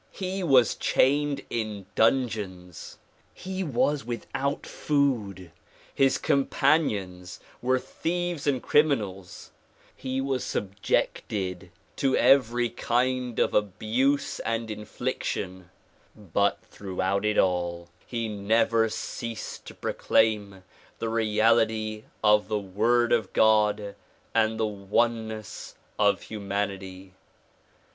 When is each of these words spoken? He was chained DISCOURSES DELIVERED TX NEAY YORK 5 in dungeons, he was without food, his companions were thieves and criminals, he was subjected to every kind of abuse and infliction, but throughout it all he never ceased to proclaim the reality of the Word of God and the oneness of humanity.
He 0.09 0.41
was 0.41 0.73
chained 0.73 1.47
DISCOURSES 1.47 1.49
DELIVERED 1.53 1.67
TX 1.67 1.75
NEAY 1.75 1.83
YORK 1.83 1.85
5 1.85 1.85
in 1.85 1.85
dungeons, 2.21 2.97
he 3.35 3.63
was 3.63 4.03
without 4.03 4.65
food, 4.65 5.51
his 5.93 6.17
companions 6.17 7.39
were 7.61 7.77
thieves 7.77 8.47
and 8.47 8.63
criminals, 8.63 9.51
he 9.95 10.19
was 10.19 10.43
subjected 10.43 11.69
to 11.97 12.17
every 12.17 12.69
kind 12.69 13.37
of 13.37 13.53
abuse 13.53 14.39
and 14.39 14.71
infliction, 14.71 15.69
but 16.15 16.59
throughout 16.63 17.23
it 17.23 17.37
all 17.37 17.87
he 18.03 18.27
never 18.27 18.89
ceased 18.89 19.65
to 19.67 19.75
proclaim 19.75 20.63
the 20.97 21.09
reality 21.09 22.05
of 22.23 22.47
the 22.47 22.57
Word 22.57 23.11
of 23.11 23.31
God 23.33 23.93
and 24.33 24.59
the 24.59 24.65
oneness 24.65 25.75
of 25.99 26.23
humanity. 26.23 27.13